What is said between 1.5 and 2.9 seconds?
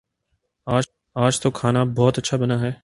کھانا بہت اچھا بنا ہے